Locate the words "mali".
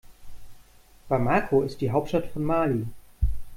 2.43-2.87